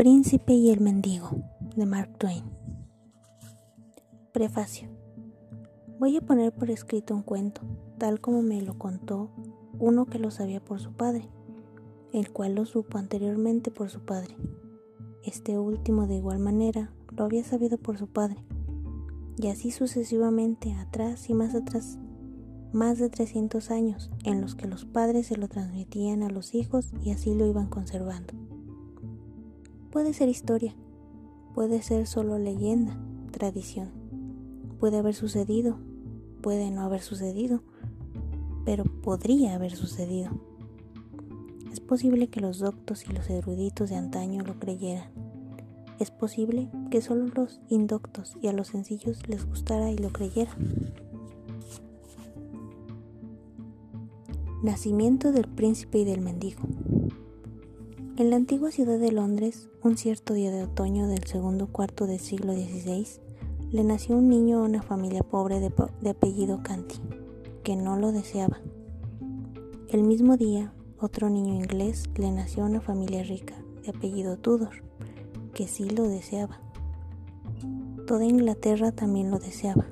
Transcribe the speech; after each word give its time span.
príncipe 0.00 0.54
y 0.54 0.70
el 0.70 0.80
mendigo 0.80 1.28
de 1.76 1.84
Mark 1.84 2.16
Twain. 2.16 2.42
Prefacio. 4.32 4.88
Voy 5.98 6.16
a 6.16 6.22
poner 6.22 6.54
por 6.54 6.70
escrito 6.70 7.14
un 7.14 7.22
cuento, 7.22 7.60
tal 7.98 8.18
como 8.18 8.40
me 8.40 8.62
lo 8.62 8.78
contó 8.78 9.30
uno 9.78 10.06
que 10.06 10.18
lo 10.18 10.30
sabía 10.30 10.64
por 10.64 10.80
su 10.80 10.94
padre, 10.94 11.28
el 12.14 12.32
cual 12.32 12.54
lo 12.54 12.64
supo 12.64 12.96
anteriormente 12.96 13.70
por 13.70 13.90
su 13.90 14.00
padre. 14.00 14.38
Este 15.22 15.58
último 15.58 16.06
de 16.06 16.14
igual 16.14 16.38
manera 16.38 16.94
lo 17.14 17.24
había 17.24 17.44
sabido 17.44 17.76
por 17.76 17.98
su 17.98 18.06
padre, 18.06 18.42
y 19.36 19.48
así 19.48 19.70
sucesivamente 19.70 20.72
atrás 20.72 21.28
y 21.28 21.34
más 21.34 21.54
atrás, 21.54 21.98
más 22.72 22.98
de 22.98 23.10
300 23.10 23.70
años 23.70 24.10
en 24.24 24.40
los 24.40 24.54
que 24.54 24.66
los 24.66 24.86
padres 24.86 25.26
se 25.26 25.36
lo 25.36 25.46
transmitían 25.48 26.22
a 26.22 26.30
los 26.30 26.54
hijos 26.54 26.90
y 27.02 27.10
así 27.10 27.34
lo 27.34 27.44
iban 27.46 27.68
conservando. 27.68 28.49
Puede 29.90 30.12
ser 30.14 30.28
historia, 30.28 30.76
puede 31.52 31.82
ser 31.82 32.06
solo 32.06 32.38
leyenda, 32.38 32.96
tradición. 33.32 33.90
Puede 34.78 34.98
haber 34.98 35.14
sucedido, 35.14 35.78
puede 36.42 36.70
no 36.70 36.82
haber 36.82 37.00
sucedido, 37.00 37.62
pero 38.64 38.84
podría 38.84 39.56
haber 39.56 39.74
sucedido. 39.74 40.30
Es 41.72 41.80
posible 41.80 42.28
que 42.28 42.40
los 42.40 42.60
doctos 42.60 43.04
y 43.08 43.12
los 43.12 43.28
eruditos 43.30 43.90
de 43.90 43.96
antaño 43.96 44.44
lo 44.44 44.60
creyeran. 44.60 45.10
Es 45.98 46.12
posible 46.12 46.70
que 46.92 47.02
solo 47.02 47.26
los 47.26 47.60
indoctos 47.68 48.36
y 48.40 48.46
a 48.46 48.52
los 48.52 48.68
sencillos 48.68 49.28
les 49.28 49.44
gustara 49.44 49.90
y 49.90 49.98
lo 49.98 50.10
creyeran. 50.10 50.56
Nacimiento 54.62 55.32
del 55.32 55.48
príncipe 55.48 55.98
y 55.98 56.04
del 56.04 56.20
mendigo. 56.20 56.60
En 58.20 58.28
la 58.28 58.36
antigua 58.36 58.70
ciudad 58.70 58.98
de 58.98 59.12
Londres, 59.12 59.70
un 59.82 59.96
cierto 59.96 60.34
día 60.34 60.50
de 60.50 60.64
otoño 60.64 61.08
del 61.08 61.24
segundo 61.24 61.68
cuarto 61.68 62.06
del 62.06 62.20
siglo 62.20 62.52
XVI, 62.52 63.06
le 63.72 63.82
nació 63.82 64.18
un 64.18 64.28
niño 64.28 64.58
a 64.58 64.64
una 64.64 64.82
familia 64.82 65.22
pobre 65.22 65.58
de, 65.58 66.10
apellido 66.10 66.62
Canty, 66.62 66.96
que 67.64 67.76
no 67.76 67.96
lo 67.96 68.12
deseaba. 68.12 68.60
El 69.88 70.02
mismo 70.02 70.36
día, 70.36 70.74
otro 70.98 71.30
niño 71.30 71.54
inglés 71.54 72.10
le 72.16 72.30
nació 72.30 72.64
a 72.64 72.66
una 72.66 72.82
familia 72.82 73.22
rica 73.22 73.54
de 73.82 73.88
apellido 73.88 74.36
Tudor, 74.36 74.84
que 75.54 75.66
sí 75.66 75.88
lo 75.88 76.02
deseaba. 76.02 76.60
Toda 78.06 78.26
Inglaterra 78.26 78.92
también 78.92 79.30
lo 79.30 79.38
deseaba. 79.38 79.86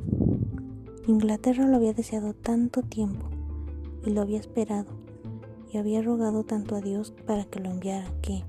Inglaterra 1.06 1.66
lo 1.66 1.76
había 1.76 1.94
deseado 1.94 2.34
tanto 2.34 2.82
tiempo 2.82 3.30
y 4.04 4.10
lo 4.10 4.20
había 4.20 4.38
esperado 4.38 4.97
y 5.70 5.78
había 5.78 6.02
rogado 6.02 6.44
tanto 6.44 6.76
a 6.76 6.80
Dios 6.80 7.12
para 7.26 7.44
que 7.44 7.60
lo 7.60 7.70
enviara 7.70 8.10
que, 8.22 8.44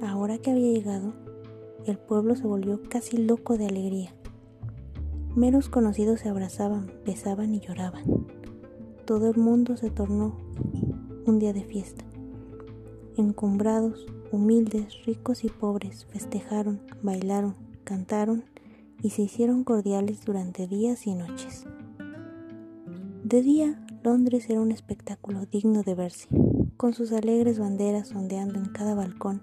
ahora 0.00 0.38
que 0.38 0.50
había 0.50 0.72
llegado, 0.72 1.14
el 1.86 1.98
pueblo 1.98 2.34
se 2.34 2.46
volvió 2.46 2.80
casi 2.88 3.16
loco 3.16 3.56
de 3.56 3.66
alegría. 3.66 4.12
Meros 5.36 5.68
conocidos 5.68 6.20
se 6.20 6.28
abrazaban, 6.28 6.90
besaban 7.04 7.54
y 7.54 7.60
lloraban. 7.60 8.26
Todo 9.04 9.30
el 9.30 9.36
mundo 9.36 9.76
se 9.76 9.90
tornó 9.90 10.36
un 11.26 11.38
día 11.38 11.52
de 11.52 11.62
fiesta. 11.62 12.04
Encumbrados, 13.16 14.06
humildes, 14.32 15.04
ricos 15.04 15.44
y 15.44 15.48
pobres 15.48 16.06
festejaron, 16.06 16.80
bailaron, 17.02 17.54
cantaron 17.84 18.44
y 19.02 19.10
se 19.10 19.22
hicieron 19.22 19.62
cordiales 19.62 20.24
durante 20.24 20.66
días 20.66 21.06
y 21.06 21.14
noches. 21.14 21.66
De 23.22 23.42
día 23.42 23.85
Londres 24.06 24.48
era 24.48 24.60
un 24.60 24.70
espectáculo 24.70 25.46
digno 25.46 25.82
de 25.82 25.96
verse, 25.96 26.28
con 26.76 26.94
sus 26.94 27.10
alegres 27.10 27.58
banderas 27.58 28.14
ondeando 28.14 28.56
en 28.56 28.66
cada 28.66 28.94
balcón 28.94 29.42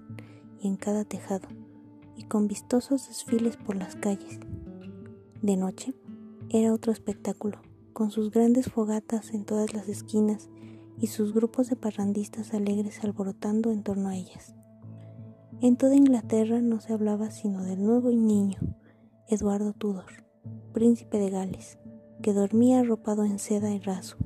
y 0.58 0.68
en 0.68 0.76
cada 0.76 1.04
tejado, 1.04 1.48
y 2.16 2.22
con 2.22 2.48
vistosos 2.48 3.06
desfiles 3.08 3.58
por 3.58 3.76
las 3.76 3.94
calles. 3.94 4.40
De 5.42 5.58
noche 5.58 5.92
era 6.48 6.72
otro 6.72 6.92
espectáculo, 6.92 7.60
con 7.92 8.10
sus 8.10 8.30
grandes 8.30 8.70
fogatas 8.70 9.34
en 9.34 9.44
todas 9.44 9.74
las 9.74 9.86
esquinas 9.86 10.48
y 10.98 11.08
sus 11.08 11.34
grupos 11.34 11.68
de 11.68 11.76
parrandistas 11.76 12.54
alegres 12.54 13.04
alborotando 13.04 13.70
en 13.70 13.82
torno 13.82 14.08
a 14.08 14.16
ellas. 14.16 14.54
En 15.60 15.76
toda 15.76 15.94
Inglaterra 15.94 16.62
no 16.62 16.80
se 16.80 16.94
hablaba 16.94 17.30
sino 17.30 17.64
del 17.64 17.84
nuevo 17.84 18.08
niño, 18.08 18.60
Eduardo 19.28 19.74
Tudor, 19.74 20.24
príncipe 20.72 21.18
de 21.18 21.28
Gales, 21.28 21.78
que 22.22 22.32
dormía 22.32 22.80
arropado 22.80 23.24
en 23.24 23.38
seda 23.38 23.70
y 23.70 23.78
raso, 23.78 24.16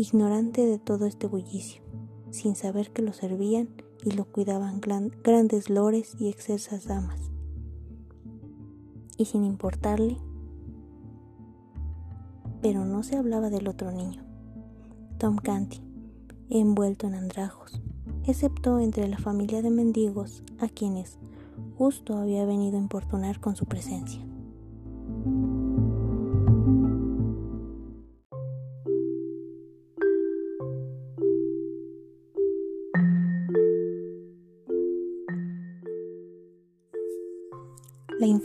ignorante 0.00 0.64
de 0.64 0.78
todo 0.78 1.04
este 1.04 1.26
bullicio, 1.26 1.82
sin 2.30 2.56
saber 2.56 2.90
que 2.90 3.02
lo 3.02 3.12
servían 3.12 3.68
y 4.02 4.12
lo 4.12 4.24
cuidaban 4.24 4.80
grandes 4.80 5.68
lores 5.68 6.16
y 6.18 6.28
excelsas 6.28 6.86
damas. 6.86 7.30
Y 9.18 9.26
sin 9.26 9.44
importarle, 9.44 10.16
pero 12.62 12.86
no 12.86 13.02
se 13.02 13.18
hablaba 13.18 13.50
del 13.50 13.68
otro 13.68 13.92
niño, 13.92 14.24
Tom 15.18 15.36
Canty, 15.36 15.82
envuelto 16.48 17.06
en 17.06 17.14
andrajos, 17.14 17.82
excepto 18.24 18.80
entre 18.80 19.06
la 19.06 19.18
familia 19.18 19.60
de 19.60 19.70
mendigos 19.70 20.42
a 20.60 20.68
quienes 20.68 21.18
justo 21.76 22.16
había 22.16 22.46
venido 22.46 22.78
a 22.78 22.80
importunar 22.80 23.38
con 23.38 23.54
su 23.54 23.66
presencia. 23.66 24.29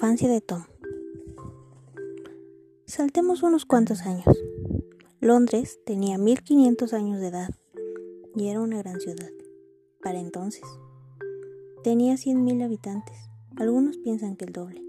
Infancia 0.06 0.30
de 0.30 0.40
Tom. 0.40 0.66
Saltemos 2.86 3.42
unos 3.42 3.66
cuantos 3.66 4.02
años. 4.02 4.38
Londres 5.20 5.80
tenía 5.84 6.20
1500 6.20 6.94
años 6.94 7.20
de 7.20 7.30
edad 7.30 7.50
y 8.36 8.50
era 8.50 8.62
una 8.62 8.78
gran 8.78 9.00
ciudad, 9.00 9.32
para 10.04 10.20
entonces. 10.20 10.62
Tenía 11.84 12.14
100.000 12.18 12.64
habitantes, 12.64 13.18
algunos 13.56 13.98
piensan 13.98 14.36
que 14.36 14.46
el 14.46 14.54
doble. 14.54 14.84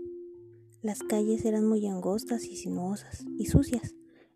Las 0.82 1.02
calles 1.02 1.46
eran 1.46 1.66
muy 1.66 1.86
angostas 1.86 2.44
y 2.44 2.54
sinuosas 2.54 3.24
y 3.38 3.46
sucias, 3.46 3.94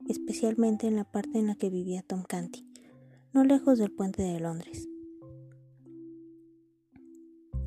especialmente 0.09 0.87
en 0.87 0.97
la 0.97 1.05
parte 1.05 1.39
en 1.39 1.49
la 1.49 1.57
que 1.57 1.69
vivía 1.69 2.01
Tom 2.01 2.23
Canty, 2.23 2.67
no 3.35 3.45
lejos 3.45 3.79
del 3.79 3.93
puente 3.93 4.23
de 4.23 4.41
Londres. 4.41 4.89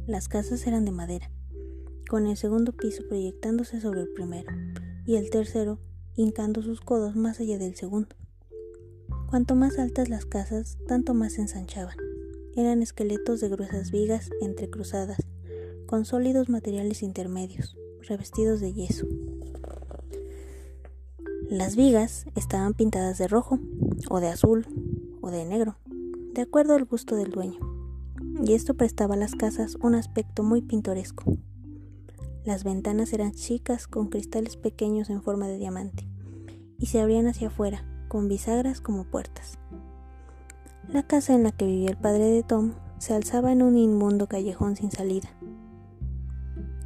Las 0.07 0.27
casas 0.27 0.65
eran 0.65 0.83
de 0.83 0.91
madera 0.91 1.29
con 2.13 2.27
el 2.27 2.37
segundo 2.37 2.73
piso 2.73 3.01
proyectándose 3.09 3.81
sobre 3.81 4.01
el 4.01 4.07
primero 4.07 4.51
y 5.03 5.15
el 5.15 5.31
tercero 5.31 5.79
hincando 6.15 6.61
sus 6.61 6.79
codos 6.79 7.15
más 7.15 7.39
allá 7.39 7.57
del 7.57 7.73
segundo. 7.73 8.15
Cuanto 9.31 9.55
más 9.55 9.79
altas 9.79 10.09
las 10.09 10.23
casas, 10.27 10.77
tanto 10.87 11.15
más 11.15 11.33
se 11.33 11.41
ensanchaban. 11.41 11.97
Eran 12.55 12.83
esqueletos 12.83 13.41
de 13.41 13.49
gruesas 13.49 13.89
vigas 13.89 14.29
entrecruzadas, 14.41 15.17
con 15.87 16.05
sólidos 16.05 16.49
materiales 16.49 17.01
intermedios, 17.01 17.75
revestidos 18.07 18.59
de 18.59 18.73
yeso. 18.73 19.07
Las 21.49 21.75
vigas 21.75 22.27
estaban 22.35 22.75
pintadas 22.75 23.17
de 23.17 23.27
rojo, 23.27 23.57
o 24.11 24.19
de 24.19 24.27
azul, 24.27 24.67
o 25.21 25.31
de 25.31 25.45
negro, 25.45 25.77
de 26.35 26.41
acuerdo 26.43 26.75
al 26.75 26.85
gusto 26.85 27.15
del 27.15 27.31
dueño, 27.31 27.57
y 28.45 28.53
esto 28.53 28.75
prestaba 28.75 29.15
a 29.15 29.17
las 29.17 29.33
casas 29.33 29.77
un 29.81 29.95
aspecto 29.95 30.43
muy 30.43 30.61
pintoresco. 30.61 31.39
Las 32.45 32.65
ventanas 32.65 33.13
eran 33.13 33.31
chicas 33.31 33.87
con 33.87 34.09
cristales 34.09 34.57
pequeños 34.57 35.09
en 35.09 35.21
forma 35.21 35.47
de 35.47 35.57
diamante 35.57 36.07
y 36.77 36.87
se 36.87 36.99
abrían 36.99 37.27
hacia 37.27 37.47
afuera, 37.47 37.85
con 38.09 38.27
bisagras 38.27 38.81
como 38.81 39.05
puertas. 39.05 39.59
La 40.89 41.03
casa 41.03 41.33
en 41.33 41.43
la 41.43 41.53
que 41.53 41.65
vivía 41.65 41.89
el 41.89 41.97
padre 41.97 42.25
de 42.25 42.43
Tom 42.43 42.73
se 42.97 43.13
alzaba 43.13 43.53
en 43.53 43.61
un 43.61 43.77
inmundo 43.77 44.27
callejón 44.27 44.75
sin 44.75 44.91
salida. 44.91 45.29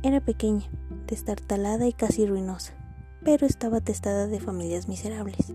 Era 0.03 0.23
pequeña, 0.23 0.69
destartalada 1.07 1.87
y 1.87 1.93
casi 1.93 2.27
ruinosa, 2.27 2.73
pero 3.23 3.47
estaba 3.47 3.77
atestada 3.77 4.27
de 4.27 4.39
familias 4.39 4.87
miserables. 4.87 5.53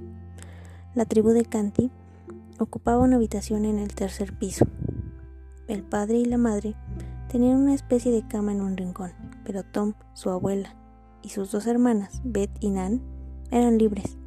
La 0.96 1.04
tribu 1.04 1.28
de 1.28 1.44
Canty 1.44 1.92
ocupaba 2.58 3.04
una 3.04 3.16
habitación 3.16 3.64
en 3.64 3.78
el 3.78 3.94
tercer 3.94 4.36
piso. 4.36 4.66
El 5.68 5.84
padre 5.84 6.18
y 6.18 6.24
la 6.24 6.38
madre 6.38 6.74
tenían 7.32 7.56
una 7.56 7.74
especie 7.74 8.12
de 8.12 8.28
cama 8.28 8.52
en 8.52 8.60
un 8.60 8.76
rincón 8.76 9.10
pero 9.44 9.64
Tom, 9.64 9.94
su 10.12 10.30
abuela 10.30 10.76
y 11.22 11.30
sus 11.30 11.50
dos 11.50 11.66
hermanas, 11.66 12.20
Beth 12.24 12.50
y 12.60 12.70
Nan, 12.70 13.00
eran 13.50 13.78
libres. 13.78 14.18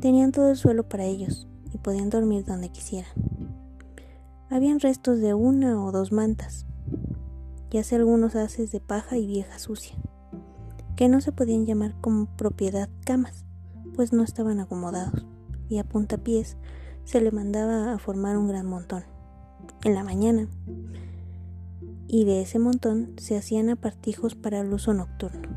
Tenían 0.00 0.32
todo 0.32 0.50
el 0.50 0.56
suelo 0.56 0.88
para 0.88 1.04
ellos 1.04 1.48
y 1.72 1.78
podían 1.78 2.10
dormir 2.10 2.44
donde 2.44 2.70
quisieran. 2.70 3.10
Habían 4.50 4.80
restos 4.80 5.20
de 5.20 5.34
una 5.34 5.82
o 5.82 5.92
dos 5.92 6.12
mantas 6.12 6.66
y 7.70 7.78
hace 7.78 7.96
algunos 7.96 8.36
haces 8.36 8.72
de 8.72 8.80
paja 8.80 9.16
y 9.16 9.26
vieja 9.26 9.58
sucia, 9.58 9.96
que 10.96 11.08
no 11.08 11.20
se 11.20 11.32
podían 11.32 11.66
llamar 11.66 11.94
como 12.00 12.26
propiedad 12.36 12.88
camas, 13.04 13.44
pues 13.94 14.12
no 14.12 14.22
estaban 14.22 14.60
acomodados, 14.60 15.26
y 15.68 15.78
a 15.78 15.84
puntapiés 15.84 16.56
se 17.04 17.20
le 17.20 17.32
mandaba 17.32 17.92
a 17.92 17.98
formar 17.98 18.38
un 18.38 18.48
gran 18.48 18.66
montón. 18.66 19.04
En 19.84 19.94
la 19.94 20.04
mañana, 20.04 20.48
y 22.08 22.24
de 22.24 22.42
ese 22.42 22.58
montón 22.58 23.14
se 23.18 23.36
hacían 23.36 23.70
apartijos 23.70 24.34
para 24.34 24.60
el 24.60 24.72
uso 24.72 24.94
nocturno. 24.94 25.48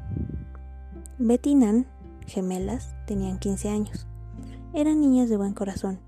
Betty 1.18 1.51
y 1.51 1.56
Nan, 1.56 1.88
gemelas, 2.25 2.96
tenían 3.06 3.40
15 3.40 3.69
años. 3.69 4.07
Eran 4.74 5.01
niñas 5.01 5.30
de 5.30 5.38
buen 5.38 5.54
corazón, 5.54 6.00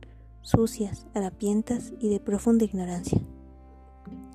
sucias, 0.41 1.07
harapientas 1.13 1.93
y 1.99 2.09
de 2.09 2.19
profunda 2.19 2.65
ignorancia. 2.65 3.19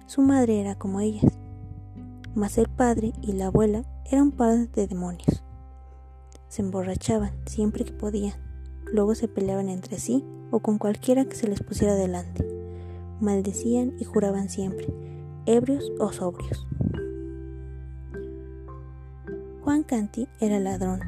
Su 0.06 0.22
madre 0.22 0.60
era 0.60 0.76
como 0.76 1.00
ellas, 1.00 1.38
mas 2.34 2.58
el 2.58 2.68
padre 2.68 3.12
y 3.22 3.32
la 3.32 3.46
abuela 3.46 3.82
eran 4.04 4.30
padres 4.30 4.70
de 4.72 4.86
demonios. 4.86 5.42
Se 6.48 6.62
emborrachaban 6.62 7.32
siempre 7.46 7.84
que 7.84 7.92
podían, 7.92 8.34
luego 8.92 9.14
se 9.14 9.28
peleaban 9.28 9.68
entre 9.68 9.98
sí 9.98 10.24
o 10.50 10.60
con 10.60 10.78
cualquiera 10.78 11.24
que 11.24 11.34
se 11.34 11.48
les 11.48 11.62
pusiera 11.62 11.94
delante. 11.94 12.46
Maldecían 13.20 13.94
y 13.98 14.04
juraban 14.04 14.48
siempre, 14.48 14.86
ebrios 15.46 15.92
o 16.00 16.12
sobrios. 16.12 16.66
Juan 19.62 19.84
Canti 19.84 20.28
era 20.40 20.58
ladrón 20.58 21.00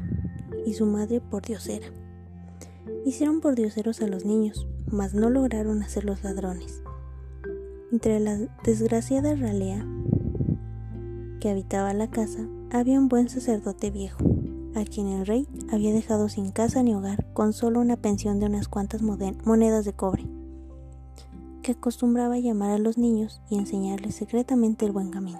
y 0.65 0.73
su 0.73 0.85
madre 0.85 1.19
pordiosera. 1.19 1.87
Hicieron 3.05 3.41
pordioseros 3.41 4.01
a 4.01 4.07
los 4.07 4.25
niños, 4.25 4.65
mas 4.91 5.13
no 5.13 5.29
lograron 5.29 5.83
hacerlos 5.83 6.23
ladrones. 6.23 6.81
Entre 7.91 8.19
la 8.19 8.37
desgraciada 8.63 9.35
ralea 9.35 9.85
que 11.41 11.49
habitaba 11.49 11.93
la 11.93 12.09
casa 12.09 12.47
había 12.71 12.99
un 12.99 13.09
buen 13.09 13.29
sacerdote 13.29 13.91
viejo, 13.91 14.19
a 14.75 14.85
quien 14.85 15.07
el 15.07 15.25
rey 15.25 15.47
había 15.71 15.93
dejado 15.93 16.29
sin 16.29 16.51
casa 16.51 16.81
ni 16.83 16.93
hogar 16.93 17.25
con 17.33 17.51
solo 17.51 17.79
una 17.79 17.97
pensión 17.97 18.39
de 18.39 18.45
unas 18.45 18.67
cuantas 18.67 19.01
monedas 19.01 19.85
de 19.85 19.93
cobre, 19.93 20.25
acostumbraba 21.71 22.37
llamar 22.37 22.71
a 22.71 22.77
los 22.77 22.97
niños 22.97 23.41
y 23.49 23.57
enseñarles 23.57 24.15
secretamente 24.15 24.85
el 24.85 24.91
buen 24.91 25.11
camino. 25.11 25.39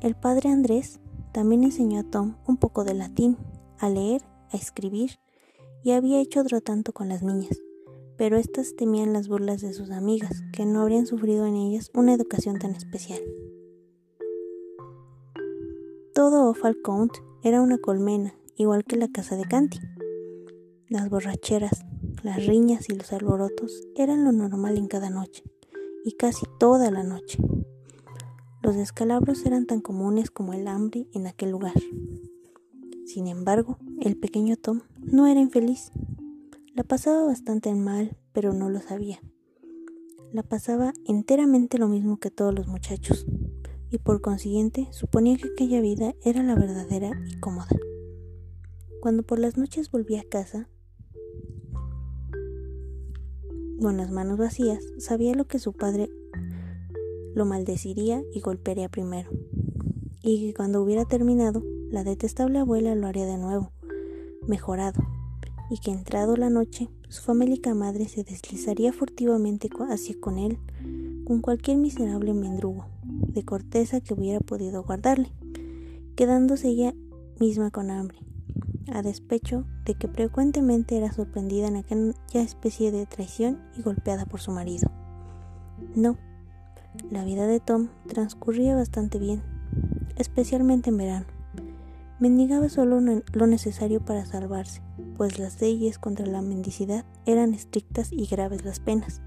El 0.00 0.14
padre 0.14 0.50
Andrés 0.50 1.00
también 1.32 1.64
enseñó 1.64 2.00
a 2.00 2.04
Tom 2.04 2.36
un 2.46 2.56
poco 2.56 2.84
de 2.84 2.94
latín, 2.94 3.36
a 3.78 3.88
leer, 3.88 4.22
a 4.50 4.56
escribir, 4.56 5.18
y 5.82 5.92
había 5.92 6.20
hecho 6.20 6.40
otro 6.40 6.60
tanto 6.60 6.92
con 6.92 7.08
las 7.08 7.22
niñas, 7.22 7.60
pero 8.16 8.36
éstas 8.36 8.76
temían 8.76 9.12
las 9.12 9.28
burlas 9.28 9.60
de 9.60 9.72
sus 9.72 9.90
amigas, 9.90 10.42
que 10.52 10.66
no 10.66 10.82
habrían 10.82 11.06
sufrido 11.06 11.46
en 11.46 11.56
ellas 11.56 11.90
una 11.94 12.14
educación 12.14 12.58
tan 12.58 12.72
especial. 12.74 13.20
Todo 16.14 16.50
Offal 16.50 16.76
Count 16.84 17.12
era 17.42 17.60
una 17.62 17.78
colmena, 17.78 18.34
igual 18.56 18.84
que 18.84 18.96
la 18.96 19.08
casa 19.08 19.36
de 19.36 19.44
Canty. 19.44 19.78
Las 20.88 21.08
borracheras, 21.08 21.84
las 22.22 22.46
riñas 22.46 22.88
y 22.88 22.94
los 22.94 23.12
alborotos 23.12 23.86
eran 23.96 24.24
lo 24.24 24.32
normal 24.32 24.78
en 24.78 24.88
cada 24.88 25.10
noche, 25.10 25.42
y 26.04 26.12
casi 26.12 26.46
toda 26.58 26.90
la 26.90 27.02
noche. 27.02 27.38
Los 28.62 28.76
descalabros 28.76 29.44
eran 29.44 29.66
tan 29.66 29.80
comunes 29.80 30.30
como 30.30 30.52
el 30.52 30.68
hambre 30.68 31.08
en 31.12 31.26
aquel 31.26 31.50
lugar. 31.50 31.74
Sin 33.06 33.26
embargo, 33.26 33.78
el 34.00 34.16
pequeño 34.16 34.56
Tom 34.56 34.82
no 35.00 35.26
era 35.26 35.40
infeliz. 35.40 35.90
La 36.74 36.84
pasaba 36.84 37.24
bastante 37.24 37.74
mal, 37.74 38.16
pero 38.32 38.52
no 38.52 38.70
lo 38.70 38.80
sabía. 38.80 39.20
La 40.32 40.42
pasaba 40.42 40.92
enteramente 41.06 41.78
lo 41.78 41.88
mismo 41.88 42.18
que 42.18 42.30
todos 42.30 42.54
los 42.54 42.68
muchachos 42.68 43.26
y 43.92 43.98
por 43.98 44.22
consiguiente 44.22 44.88
suponía 44.90 45.36
que 45.36 45.48
aquella 45.48 45.80
vida 45.82 46.14
era 46.24 46.42
la 46.42 46.54
verdadera 46.54 47.10
y 47.28 47.38
cómoda. 47.40 47.68
Cuando 49.02 49.22
por 49.22 49.38
las 49.38 49.58
noches 49.58 49.90
volvía 49.90 50.22
a 50.22 50.24
casa, 50.24 50.68
con 53.82 53.96
las 53.96 54.10
manos 54.10 54.38
vacías, 54.38 54.84
sabía 54.98 55.34
lo 55.34 55.46
que 55.46 55.58
su 55.58 55.72
padre 55.72 56.08
lo 57.34 57.44
maldeciría 57.44 58.22
y 58.32 58.40
golpearía 58.40 58.88
primero, 58.88 59.30
y 60.22 60.46
que 60.46 60.54
cuando 60.54 60.80
hubiera 60.82 61.04
terminado, 61.04 61.62
la 61.90 62.04
detestable 62.04 62.60
abuela 62.60 62.94
lo 62.94 63.06
haría 63.06 63.26
de 63.26 63.38
nuevo, 63.38 63.72
mejorado, 64.46 65.02
y 65.68 65.78
que 65.78 65.90
entrado 65.90 66.36
la 66.36 66.48
noche, 66.48 66.88
su 67.08 67.22
famélica 67.22 67.74
madre 67.74 68.08
se 68.08 68.22
deslizaría 68.22 68.92
furtivamente 68.92 69.68
hacia 69.90 70.14
con 70.20 70.38
él, 70.38 70.58
con 71.24 71.40
cualquier 71.40 71.78
miserable 71.78 72.34
mendrugo, 72.34 72.86
de 73.02 73.44
corteza 73.44 74.00
que 74.00 74.14
hubiera 74.14 74.40
podido 74.40 74.84
guardarle, 74.84 75.32
quedándose 76.14 76.68
ella 76.68 76.94
misma 77.40 77.70
con 77.70 77.90
hambre, 77.90 78.18
a 78.90 79.02
despecho 79.02 79.64
de 79.84 79.94
que 79.94 80.08
frecuentemente 80.08 80.96
era 80.96 81.12
sorprendida 81.12 81.68
en 81.68 81.76
aquella 81.76 82.14
especie 82.32 82.90
de 82.90 83.06
traición 83.06 83.60
y 83.76 83.82
golpeada 83.82 84.26
por 84.26 84.40
su 84.40 84.50
marido. 84.50 84.90
No, 85.94 86.16
la 87.10 87.24
vida 87.24 87.46
de 87.46 87.60
Tom 87.60 87.88
transcurría 88.06 88.74
bastante 88.74 89.18
bien, 89.18 89.42
especialmente 90.16 90.90
en 90.90 90.96
verano. 90.96 91.26
Mendigaba 92.20 92.68
solo 92.68 93.00
lo 93.00 93.46
necesario 93.46 94.04
para 94.04 94.26
salvarse, 94.26 94.82
pues 95.16 95.38
las 95.38 95.60
leyes 95.60 95.98
contra 95.98 96.26
la 96.26 96.42
mendicidad 96.42 97.04
eran 97.26 97.54
estrictas 97.54 98.12
y 98.12 98.26
graves 98.26 98.64
las 98.64 98.80
penas. 98.80 99.20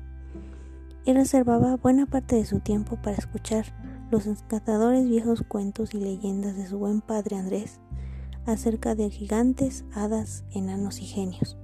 Y 1.04 1.14
reservaba 1.14 1.76
buena 1.76 2.06
parte 2.06 2.36
de 2.36 2.46
su 2.46 2.60
tiempo 2.60 2.98
para 3.02 3.18
escuchar 3.18 3.66
los 4.12 4.28
encantadores 4.28 5.08
viejos 5.08 5.44
cuentos 5.48 5.94
y 5.94 6.00
leyendas 6.00 6.56
de 6.56 6.68
su 6.68 6.78
buen 6.78 7.02
padre 7.02 7.36
Andrés 7.36 7.80
acerca 8.46 8.96
de 8.96 9.10
gigantes, 9.10 9.86
hadas, 9.94 10.44
enanos 10.52 11.00
y 11.00 11.06
genios, 11.06 11.58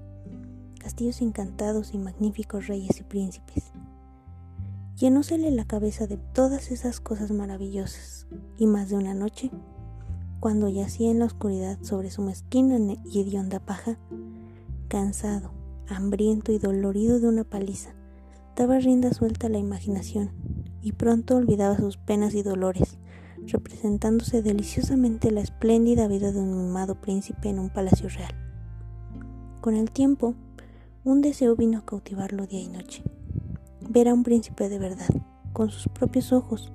castillos 0.80 1.22
encantados 1.22 1.94
y 1.94 1.98
magníficos 1.98 2.68
reyes 2.68 3.00
y 3.00 3.04
príncipes. 3.04 3.72
Llenósele 4.98 5.51
la 5.51 5.66
cabeza 5.66 6.07
de 6.07 6.18
todas 6.18 6.72
esas 6.72 7.00
cosas 7.00 7.31
maravillosas, 7.31 8.28
y 8.57 8.68
más 8.68 8.89
de 8.89 8.95
una 8.95 9.13
noche, 9.13 9.51
cuando 10.39 10.69
yacía 10.69 11.12
en 11.12 11.19
la 11.19 11.25
oscuridad 11.25 11.78
sobre 11.81 12.12
su 12.12 12.22
mezquina 12.22 12.78
y 13.06 13.22
hedionda 13.22 13.60
paja, 13.60 13.98
cansado, 14.88 15.51
hambriento 15.88 16.51
y 16.51 16.57
dolorido 16.57 17.19
de 17.19 17.27
una 17.27 17.44
paliza, 17.44 17.94
daba 18.56 18.80
rienda 18.80 19.13
suelta 19.13 19.48
a 19.48 19.50
la 19.50 19.60
imaginación 19.60 20.31
y 20.81 20.94
pronto 20.94 21.36
olvidaba 21.36 21.77
sus 21.77 21.98
penas 21.98 22.34
y 22.34 22.44
dolores, 22.44 22.98
representándose 23.48 24.42
deliciosamente 24.42 25.32
la 25.32 25.42
espléndida 25.42 26.08
vida 26.08 26.32
de 26.32 26.40
un 26.40 26.58
mimado 26.58 26.96
príncipe 26.96 27.50
en 27.50 27.60
un 27.60 27.70
palacio 27.70 28.10
real. 28.10 28.34
Con 29.62 29.76
el 29.76 29.92
tiempo, 29.92 30.36
un 31.04 31.22
deseo 31.22 31.56
vino 31.56 31.80
a 31.80 31.86
cautivarlo 31.86 32.48
día 32.48 32.62
y 32.62 32.68
noche, 32.68 33.04
ver 33.90 34.08
a 34.08 34.13
un 34.13 34.24
príncipe 34.24 34.70
de 34.70 34.80
verdad, 34.80 35.10
con 35.54 35.70
sus 35.70 35.88
propios 35.88 36.32
ojos. 36.32 36.72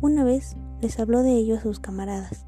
Una 0.00 0.24
vez 0.24 0.56
les 0.80 0.98
habló 0.98 1.22
de 1.22 1.32
ello 1.32 1.56
a 1.56 1.60
sus 1.60 1.80
camaradas, 1.80 2.46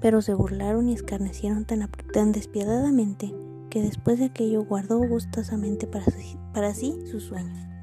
pero 0.00 0.22
se 0.22 0.34
burlaron 0.34 0.88
y 0.88 0.94
escarnecieron 0.94 1.64
tan, 1.64 2.32
despiadadamente 2.32 3.34
que 3.70 3.82
después 3.82 4.18
de 4.18 4.26
aquello 4.26 4.64
guardó 4.64 4.98
gustosamente 4.98 5.86
para 5.86 6.06
para 6.52 6.74
sí 6.74 6.94
sus 7.10 7.24
sueños. 7.24 7.73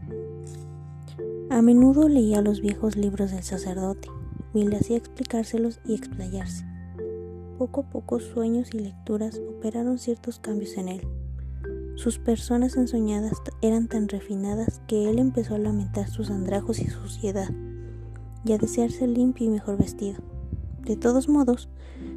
A 1.51 1.62
menudo 1.62 2.08
leía 2.08 2.41
los 2.41 2.62
viejos 2.62 2.96
libros 2.96 3.31
del 3.31 3.43
sacerdote 3.43 4.08
y 4.53 4.65
le 4.65 4.77
hacía 4.77 4.96
explicárselos 4.96 5.81
y 5.86 5.96
explayarse. 5.96 6.65
Poco 7.58 7.81
a 7.81 7.89
poco 7.89 8.22
sueños 8.22 8.70
y 8.74 8.79
lecturas 8.79 9.41
operaron 9.50 10.00
ciertos 10.00 10.39
cambios 10.39 10.77
en 10.77 10.88
él. 10.88 11.08
Sus 11.96 12.20
personas 12.20 12.77
ensoñadas 12.77 13.34
eran 13.62 13.89
tan 13.89 14.08
refinadas 14.08 14.81
que 14.88 15.10
él 15.10 15.20
empezó 15.20 15.55
a 15.55 15.58
lamentar 15.58 16.08
sus 16.08 16.29
andrajos 16.31 16.79
y 16.79 16.88
suciedad, 16.88 17.50
y 18.46 18.53
a 18.53 18.58
desearse 18.58 19.05
limpio 19.05 19.48
y 19.48 19.50
mejor 19.50 19.77
vestido. 19.77 20.22
De 20.86 20.96
todos 20.96 21.27
modos, 21.27 21.67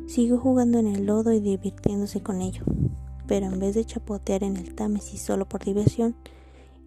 siguió 0.06 0.38
jugando 0.38 0.78
en 0.78 0.86
el 0.86 1.06
lodo 1.06 1.32
y 1.32 1.40
divirtiéndose 1.40 2.22
con 2.22 2.40
ello, 2.40 2.62
pero 3.26 3.46
en 3.46 3.58
vez 3.58 3.74
de 3.74 3.84
chapotear 3.84 4.44
en 4.44 4.56
el 4.56 4.76
Támesis 4.76 5.22
solo 5.22 5.48
por 5.48 5.64
diversión, 5.64 6.14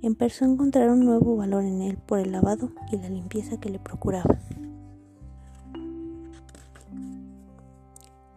empezó 0.02 0.46
a 0.46 0.50
encontrar 0.50 0.90
un 0.90 1.06
nuevo 1.06 1.36
valor 1.36 1.64
en 1.64 1.82
él 1.82 1.98
por 1.98 2.20
el 2.20 2.32
lavado 2.32 2.72
y 2.92 2.98
la 2.98 3.10
limpieza 3.10 3.60
que 3.60 3.70
le 3.70 3.80
procuraba. 3.80 4.40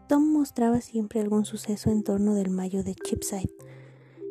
Tom 0.08 0.32
mostraba 0.32 0.80
siempre 0.80 1.20
algún 1.20 1.44
suceso 1.44 1.90
en 1.90 2.02
torno 2.02 2.34
del 2.34 2.50
mayo 2.50 2.82
de 2.82 2.94
Chipside 2.94 3.54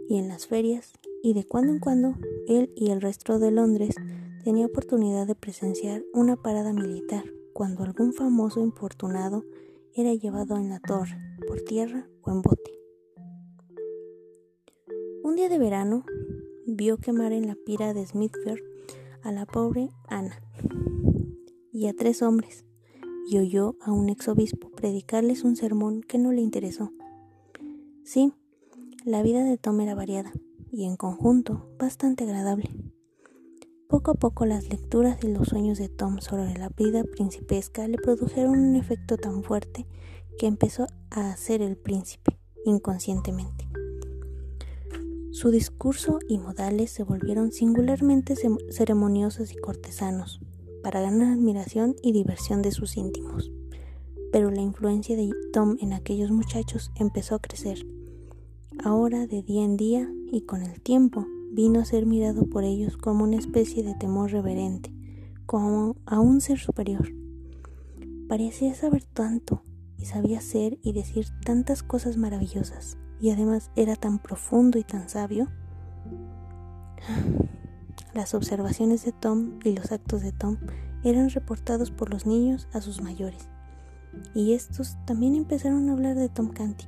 y 0.10 0.18
en 0.18 0.28
las 0.28 0.48
ferias, 0.48 0.92
y 1.22 1.34
de 1.34 1.46
cuando 1.46 1.72
en 1.72 1.80
cuando 1.80 2.16
él 2.48 2.72
y 2.76 2.92
el 2.92 3.02
resto 3.02 3.40
de 3.40 3.52
Londres 3.52 3.96
tenía 4.44 4.66
oportunidad 4.66 5.28
de 5.28 5.36
presenciar 5.36 6.04
una 6.14 6.36
parada 6.36 6.74
militar 6.74 7.24
cuando 7.54 7.84
algún 7.84 8.14
famoso 8.14 8.62
infortunado 8.62 9.46
era 9.94 10.14
llevado 10.14 10.58
en 10.58 10.70
la 10.70 10.80
torre, 10.80 11.18
por 11.48 11.62
tierra 11.62 12.08
o 12.22 12.32
en 12.32 12.42
bote. 12.42 12.72
Un 15.24 15.36
día 15.36 15.50
de 15.50 15.60
verano, 15.60 16.06
vio 16.80 16.98
quemar 16.98 17.34
en 17.34 17.46
la 17.46 17.56
pira 17.56 17.94
de 17.94 18.08
Smithfield 18.08 18.62
a 19.22 19.34
la 19.34 19.46
pobre 19.46 19.90
Ana 20.08 20.42
y 21.74 21.88
a 21.88 21.94
tres 21.94 22.22
hombres, 22.22 22.64
y 23.30 23.38
oyó 23.38 23.76
a 23.82 23.92
un 23.92 24.08
ex 24.08 24.30
obispo 24.30 24.72
predicarles 24.72 25.44
un 25.44 25.58
sermón 25.58 26.02
que 26.02 26.18
no 26.18 26.32
le 26.32 26.40
interesó. 26.40 26.94
Sí, 28.06 28.32
la 29.04 29.22
vida 29.24 29.44
de 29.44 29.58
Tom 29.58 29.82
era 29.82 29.94
variada 29.94 30.32
y 30.72 30.86
en 30.86 30.96
conjunto 30.96 31.70
bastante 31.78 32.24
agradable. 32.24 32.70
Poco 33.90 34.12
a 34.12 34.14
poco 34.14 34.46
las 34.46 34.70
lecturas 34.70 35.22
y 35.22 35.28
los 35.28 35.50
sueños 35.50 35.80
de 35.80 35.90
Tom 35.90 36.22
sobre 36.22 36.58
la 36.58 36.70
vida 36.70 37.04
principesca 37.04 37.90
le 37.90 37.98
produjeron 37.98 38.58
un 38.58 38.76
efecto 38.78 39.18
tan 39.18 39.44
fuerte 39.44 39.86
que 40.38 40.48
empezó 40.48 40.88
a 41.12 41.36
ser 41.36 41.62
el 41.62 41.76
príncipe 41.76 42.40
inconscientemente. 42.64 43.68
Su 45.40 45.52
discurso 45.52 46.20
y 46.28 46.38
modales 46.38 46.92
se 46.92 47.04
volvieron 47.04 47.54
singularmente 47.54 48.36
ceremoniosos 48.36 49.54
y 49.54 49.56
cortesanos, 49.56 50.42
para 50.84 51.00
ganar 51.00 51.32
admiración 51.32 51.96
y 52.04 52.12
diversión 52.12 52.62
de 52.62 52.74
sus 52.74 52.98
íntimos. 52.98 53.50
Pero 54.34 54.52
la 54.52 54.60
influencia 54.60 55.16
de 55.16 55.32
Tom 55.54 55.78
en 55.80 55.94
aquellos 55.94 56.30
muchachos 56.30 56.92
empezó 56.96 57.36
a 57.36 57.40
crecer. 57.40 57.88
Ahora, 58.84 59.28
de 59.28 59.42
día 59.42 59.64
en 59.64 59.78
día 59.78 60.12
y 60.30 60.42
con 60.42 60.62
el 60.62 60.82
tiempo, 60.82 61.26
vino 61.54 61.80
a 61.80 61.86
ser 61.86 62.06
mirado 62.06 62.46
por 62.46 62.66
ellos 62.66 62.98
como 62.98 63.24
una 63.24 63.38
especie 63.38 63.82
de 63.82 63.96
temor 63.96 64.32
reverente, 64.32 64.94
como 65.46 65.96
a 66.06 66.20
un 66.20 66.42
ser 66.42 66.60
superior. 66.60 67.14
Parecía 68.28 68.76
saber 68.76 69.06
tanto 69.06 69.64
y 69.98 70.04
sabía 70.04 70.42
ser 70.42 70.80
y 70.84 70.92
decir 70.92 71.28
tantas 71.46 71.82
cosas 71.82 72.18
maravillosas, 72.18 72.98
y 73.20 73.32
además 73.32 73.72
era 73.76 73.96
tan 73.96 74.20
profundo 74.20 74.78
y 74.78 74.84
tan 74.84 75.10
sabio. 75.10 75.50
Las 78.14 78.34
observaciones 78.34 79.06
de 79.06 79.12
Tom 79.12 79.60
y 79.64 79.76
los 79.76 79.92
actos 79.92 80.22
de 80.22 80.32
Tom 80.32 80.58
eran 81.04 81.30
reportados 81.30 81.92
por 81.92 82.10
los 82.10 82.26
niños 82.26 82.68
a 82.74 82.82
sus 82.82 83.02
mayores, 83.02 83.50
y 84.34 84.54
estos 84.54 84.98
también 85.06 85.36
empezaron 85.36 85.90
a 85.90 85.94
hablar 85.94 86.16
de 86.16 86.30
Tom 86.30 86.50
Canty 86.50 86.86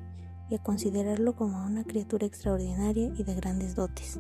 y 0.50 0.56
a 0.56 0.64
considerarlo 0.64 1.36
como 1.36 1.64
una 1.66 1.84
criatura 1.84 2.26
extraordinaria 2.26 3.14
y 3.16 3.24
de 3.24 3.36
grandes 3.36 3.76
dotes. 3.76 4.20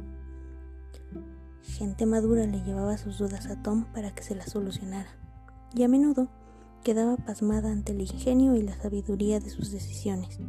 Gente 1.61 2.05
madura 2.05 2.45
le 2.45 2.63
llevaba 2.63 2.97
sus 2.97 3.17
dudas 3.17 3.47
a 3.47 3.61
Tom 3.61 3.85
para 3.93 4.13
que 4.13 4.23
se 4.23 4.35
las 4.35 4.51
solucionara, 4.51 5.09
y 5.75 5.83
a 5.83 5.87
menudo 5.87 6.29
quedaba 6.83 7.17
pasmada 7.17 7.71
ante 7.71 7.91
el 7.91 8.01
ingenio 8.01 8.55
y 8.55 8.61
la 8.61 8.75
sabiduría 8.75 9.39
de 9.39 9.49
sus 9.49 9.71
decisiones. 9.71 10.39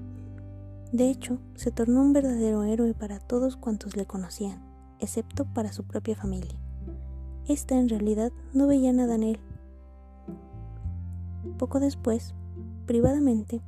De 0.93 1.09
hecho, 1.09 1.39
se 1.55 1.71
tornó 1.71 2.03
un 2.03 2.13
verdadero 2.13 2.65
héroe 2.65 2.93
para 2.93 3.19
todos 3.19 3.57
cuantos 3.57 3.97
le 3.97 4.05
conocían, 4.05 4.63
excepto 4.99 5.47
para 5.47 5.73
su 5.73 5.85
propia 5.85 6.15
familia. 6.15 6.59
Esta 7.49 7.79
en 7.79 7.89
realidad 7.89 8.31
no 8.53 8.67
veía 8.67 8.93
nada 8.93 9.15
en 9.15 9.23
él. 9.23 9.41
Poco 11.57 11.81
después, 11.81 12.35
privadamente, 12.85 13.63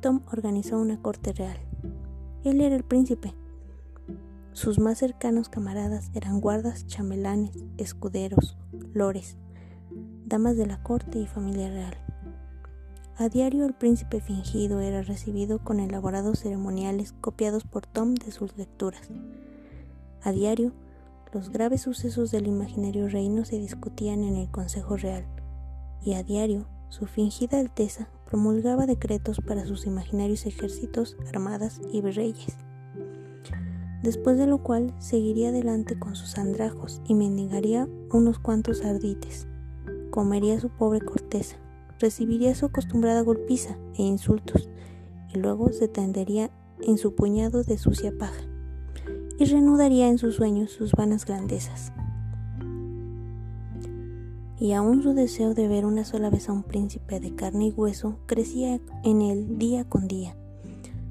Tom 0.00 0.22
organizó 0.32 0.78
una 0.78 1.02
corte 1.02 1.32
real. 1.32 1.58
Él 2.44 2.60
era 2.60 2.76
el 2.76 2.84
príncipe. 2.84 3.34
Sus 4.52 4.78
más 4.78 4.98
cercanos 4.98 5.48
camaradas 5.48 6.10
eran 6.14 6.40
guardas, 6.40 6.86
chamelanes, 6.86 7.58
escuderos, 7.78 8.56
lores, 8.94 9.38
damas 10.24 10.56
de 10.56 10.66
la 10.66 10.80
corte 10.84 11.18
y 11.18 11.26
familia 11.26 11.68
real. 11.68 12.09
A 13.20 13.28
diario 13.28 13.66
el 13.66 13.74
príncipe 13.74 14.22
fingido 14.22 14.80
era 14.80 15.02
recibido 15.02 15.58
con 15.58 15.78
elaborados 15.78 16.38
ceremoniales 16.38 17.12
copiados 17.12 17.64
por 17.64 17.86
Tom 17.86 18.14
de 18.14 18.32
sus 18.32 18.56
lecturas. 18.56 19.10
A 20.22 20.32
diario, 20.32 20.72
los 21.30 21.50
graves 21.50 21.82
sucesos 21.82 22.30
del 22.30 22.46
imaginario 22.46 23.10
reino 23.10 23.44
se 23.44 23.58
discutían 23.58 24.24
en 24.24 24.36
el 24.36 24.50
Consejo 24.50 24.96
Real, 24.96 25.26
y 26.00 26.14
a 26.14 26.22
diario 26.22 26.66
su 26.88 27.04
fingida 27.04 27.58
Alteza 27.58 28.08
promulgaba 28.24 28.86
decretos 28.86 29.42
para 29.46 29.66
sus 29.66 29.84
imaginarios 29.84 30.46
ejércitos, 30.46 31.18
armadas 31.28 31.82
y 31.92 32.00
reyes. 32.00 32.56
Después 34.02 34.38
de 34.38 34.46
lo 34.46 34.62
cual 34.62 34.94
seguiría 34.98 35.50
adelante 35.50 35.98
con 35.98 36.16
sus 36.16 36.38
andrajos 36.38 37.02
y 37.06 37.12
mendigaría 37.12 37.86
unos 38.10 38.38
cuantos 38.38 38.82
ardites 38.82 39.46
comería 40.10 40.58
su 40.58 40.70
pobre 40.70 41.02
corteza, 41.02 41.58
recibiría 42.00 42.54
su 42.54 42.66
acostumbrada 42.66 43.20
golpiza 43.20 43.76
e 43.96 44.02
insultos, 44.02 44.68
y 45.32 45.38
luego 45.38 45.70
se 45.70 45.86
tendería 45.86 46.50
en 46.82 46.98
su 46.98 47.14
puñado 47.14 47.62
de 47.62 47.78
sucia 47.78 48.12
paja, 48.18 48.42
y 49.38 49.44
reanudaría 49.44 50.08
en 50.08 50.18
sus 50.18 50.36
sueños 50.36 50.72
sus 50.72 50.92
vanas 50.92 51.24
grandezas. 51.26 51.92
Y 54.58 54.72
aún 54.72 55.02
su 55.02 55.14
deseo 55.14 55.54
de 55.54 55.68
ver 55.68 55.86
una 55.86 56.04
sola 56.04 56.28
vez 56.28 56.48
a 56.48 56.52
un 56.52 56.62
príncipe 56.62 57.20
de 57.20 57.34
carne 57.34 57.66
y 57.66 57.70
hueso 57.70 58.18
crecía 58.26 58.80
en 59.04 59.22
él 59.22 59.58
día 59.58 59.84
con 59.84 60.08
día, 60.08 60.36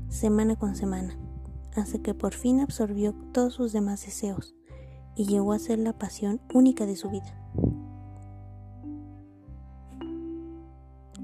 semana 0.10 0.56
con 0.56 0.76
semana, 0.76 1.18
hasta 1.76 2.00
que 2.00 2.14
por 2.14 2.34
fin 2.34 2.60
absorbió 2.60 3.14
todos 3.32 3.54
sus 3.54 3.72
demás 3.72 4.06
deseos 4.06 4.56
y 5.16 5.26
llegó 5.26 5.54
a 5.54 5.60
ser 5.60 5.80
la 5.80 5.94
pasión 5.94 6.40
única 6.54 6.86
de 6.86 6.96
su 6.96 7.10
vida. 7.10 7.36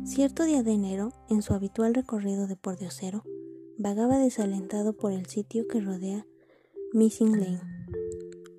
Cierto 0.05 0.43
día 0.43 0.61
de 0.61 0.71
enero, 0.71 1.13
en 1.29 1.41
su 1.41 1.55
habitual 1.55 1.95
recorrido 1.95 2.45
de 2.45 2.55
pordiosero, 2.55 3.23
vagaba 3.79 4.19
desalentado 4.19 4.93
por 4.93 5.11
el 5.11 5.25
sitio 5.25 5.67
que 5.67 5.81
rodea 5.81 6.27
Missing 6.93 7.39
Lane, 7.39 7.61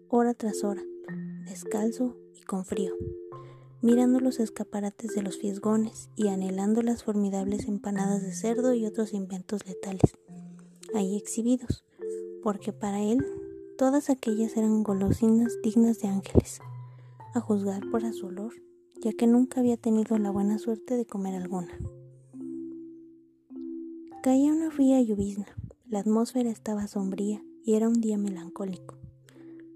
hora 0.09 0.35
tras 0.35 0.65
hora, 0.65 0.83
descalzo 1.45 2.17
y 2.35 2.43
con 2.43 2.65
frío, 2.65 2.97
mirando 3.81 4.19
los 4.19 4.41
escaparates 4.41 5.15
de 5.15 5.23
los 5.23 5.39
fiesgones 5.39 6.11
y 6.17 6.29
anhelando 6.29 6.83
las 6.83 7.05
formidables 7.05 7.69
empanadas 7.69 8.23
de 8.23 8.35
cerdo 8.35 8.75
y 8.75 8.85
otros 8.85 9.15
inventos 9.15 9.65
letales, 9.69 10.17
ahí 10.97 11.17
exhibidos, 11.17 11.85
porque 12.43 12.73
para 12.73 13.01
él 13.01 13.25
todas 13.79 14.11
aquellas 14.11 14.57
eran 14.57 14.83
golosinas 14.83 15.57
dignas 15.63 16.01
de 16.01 16.09
ángeles, 16.09 16.59
a 17.35 17.41
juzgar 17.41 17.89
por 17.89 18.03
su 18.13 18.27
olor 18.27 18.53
ya 19.07 19.13
que 19.13 19.29
nunca 19.29 19.61
había 19.61 19.77
tenido 19.77 20.19
la 20.19 20.33
buena 20.33 20.59
suerte 20.59 20.97
de 20.97 21.07
comer 21.07 21.37
alguna. 21.37 21.79
Caía 24.21 24.53
una 24.53 24.73
fría 24.73 25.01
llovizna, 25.01 25.47
la 25.85 26.01
atmósfera 26.01 26.51
estaba 26.51 26.89
sombría 26.89 27.41
y 27.63 27.75
era 27.75 27.87
un 27.87 28.01
día 28.01 28.19
melancólico. 28.19 28.99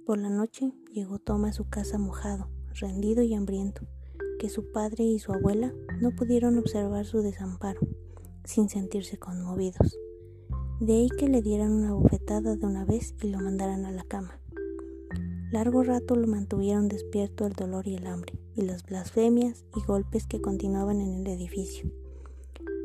Por 0.04 0.18
la 0.18 0.30
noche 0.30 0.72
llegó 0.92 1.20
Tom 1.20 1.44
a 1.44 1.52
su 1.52 1.68
casa 1.68 1.96
mojado, 1.96 2.50
rendido 2.74 3.22
y 3.22 3.32
hambriento, 3.34 3.86
que 4.40 4.48
su 4.48 4.72
padre 4.72 5.04
y 5.04 5.20
su 5.20 5.32
abuela 5.32 5.72
no 6.00 6.10
pudieron 6.10 6.58
observar 6.58 7.06
su 7.06 7.22
desamparo, 7.22 7.78
sin 8.44 8.68
sentirse 8.68 9.16
conmovidos. 9.16 9.96
De 10.80 10.94
ahí 10.94 11.08
que 11.08 11.28
le 11.28 11.40
dieran 11.40 11.70
una 11.70 11.94
bofetada 11.94 12.56
de 12.56 12.66
una 12.66 12.84
vez 12.84 13.14
y 13.22 13.28
lo 13.28 13.38
mandaran 13.38 13.84
a 13.84 13.92
la 13.92 14.02
cama. 14.02 14.40
Largo 15.52 15.84
rato 15.84 16.16
lo 16.16 16.26
mantuvieron 16.26 16.88
despierto 16.88 17.46
el 17.46 17.52
dolor 17.52 17.86
y 17.86 17.94
el 17.94 18.08
hambre, 18.08 18.39
y 18.60 18.62
las 18.66 18.84
blasfemias 18.84 19.64
y 19.74 19.80
golpes 19.82 20.26
que 20.26 20.40
continuaban 20.40 21.00
en 21.00 21.14
el 21.20 21.26
edificio. 21.26 21.90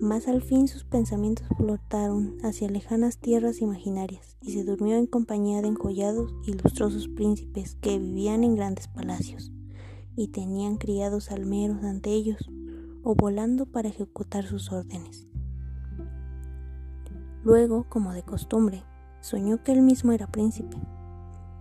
Mas 0.01 0.27
al 0.27 0.41
fin 0.41 0.67
sus 0.67 0.83
pensamientos 0.83 1.47
flotaron 1.57 2.37
hacia 2.43 2.69
lejanas 2.69 3.17
tierras 3.17 3.61
imaginarias 3.61 4.37
y 4.41 4.53
se 4.53 4.63
durmió 4.63 4.95
en 4.95 5.05
compañía 5.05 5.61
de 5.61 5.67
enjollados 5.67 6.33
y 6.45 6.53
lustrosos 6.53 7.07
príncipes 7.07 7.75
que 7.81 7.99
vivían 7.99 8.43
en 8.43 8.55
grandes 8.55 8.87
palacios 8.87 9.51
y 10.15 10.29
tenían 10.29 10.77
criados 10.77 11.31
almeros 11.31 11.83
ante 11.83 12.11
ellos 12.11 12.49
o 13.03 13.15
volando 13.15 13.65
para 13.65 13.89
ejecutar 13.89 14.45
sus 14.45 14.71
órdenes. 14.71 15.27
Luego, 17.43 17.85
como 17.89 18.13
de 18.13 18.23
costumbre, 18.23 18.83
soñó 19.21 19.63
que 19.63 19.73
él 19.73 19.81
mismo 19.81 20.11
era 20.11 20.27
príncipe 20.27 20.77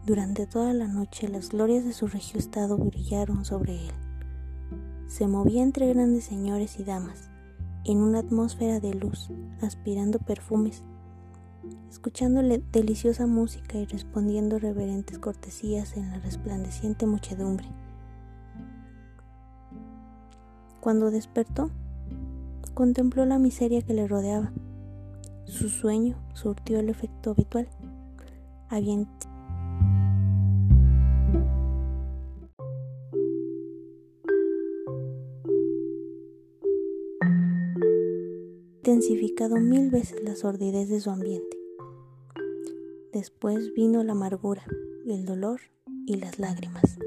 durante 0.07 0.47
toda 0.47 0.75
la 0.75 0.87
noche 0.87 1.29
las 1.29 1.49
glorias 1.49 1.83
de 1.87 1.95
su 1.95 2.07
regio 2.07 2.39
estado 2.39 2.77
brillaron 2.77 3.47
sobre 3.47 3.87
él. 3.87 4.04
Se 5.07 5.27
movía 5.27 5.63
entre 5.63 5.93
grandes 5.93 6.25
señores 6.25 6.79
y 6.81 6.85
damas, 6.85 7.31
en 7.85 7.99
una 7.99 8.21
atmósfera 8.21 8.81
de 8.81 8.95
luz, 8.95 9.31
aspirando 9.61 10.19
perfumes, 10.19 10.83
escuchándole 11.91 12.63
deliciosa 12.73 13.27
música 13.27 13.79
y 13.79 13.85
respondiendo 13.85 14.59
reverentes 14.59 15.19
cortesías 15.19 15.97
en 15.97 16.11
la 16.11 16.19
resplandeciente 16.19 17.07
muchedumbre. 17.07 17.69
Cuando 20.81 21.11
despertó, 21.11 21.71
contempló 22.75 23.25
la 23.25 23.39
miseria 23.39 23.83
que 23.83 23.95
le 23.95 24.09
rodeaba. 24.09 24.53
Su 25.45 25.69
sueño 25.69 26.17
surtió 26.35 26.81
el 26.81 26.89
efecto 26.89 27.31
habitual. 27.31 27.69
Había 28.69 28.95
mil 39.61 39.91
veces 39.91 40.23
la 40.23 40.35
sordidez 40.35 40.89
de 40.89 41.01
su 41.01 41.11
ambiente. 41.11 41.59
Después 43.13 43.73
vino 43.75 44.03
la 44.03 44.13
amargura, 44.13 44.65
el 45.07 45.25
dolor 45.25 45.61
y 46.07 46.17
las 46.17 46.39
lágrimas. 46.39 46.99